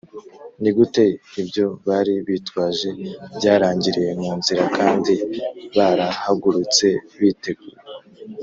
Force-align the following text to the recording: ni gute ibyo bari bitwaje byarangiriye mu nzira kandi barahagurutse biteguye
ni 0.61 0.71
gute 0.75 1.03
ibyo 1.41 1.65
bari 1.87 2.13
bitwaje 2.27 2.89
byarangiriye 3.37 4.11
mu 4.21 4.31
nzira 4.39 4.63
kandi 4.77 5.13
barahagurutse 5.75 6.87
biteguye 7.19 7.75